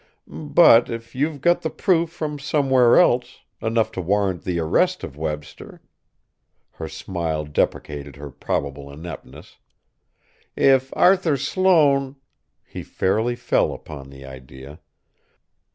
[0.25, 5.15] "But, if you got the proof from somewhere else, enough to warrant the arrest of
[5.15, 5.79] Webster"
[6.77, 9.59] Her smile deprecated her probable ineptness.
[10.55, 12.15] "If Arthur Sloane"
[12.73, 14.79] He fairly fell upon the idea.